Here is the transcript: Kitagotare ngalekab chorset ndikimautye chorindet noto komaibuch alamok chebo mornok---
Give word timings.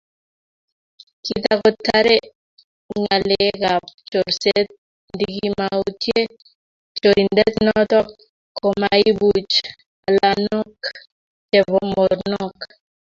Kitagotare 1.25 2.17
ngalekab 3.01 3.83
chorset 4.11 4.67
ndikimautye 5.13 6.19
chorindet 6.97 7.53
noto 7.75 7.99
komaibuch 8.57 9.55
alamok 10.07 10.79
chebo 11.49 11.77
mornok--- 11.91 12.71